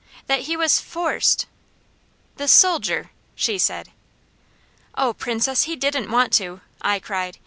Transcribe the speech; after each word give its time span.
That 0.25 0.45
he 0.49 0.57
was 0.57 0.79
FORCED" 0.79 1.45
"The 2.37 2.47
soldier!" 2.47 3.11
she 3.35 3.59
said. 3.59 3.91
"Oh 4.95 5.13
Princess, 5.13 5.65
he 5.65 5.75
didn't 5.75 6.09
want 6.09 6.33
to!" 6.33 6.61
I 6.81 6.97
cried. 6.99 7.37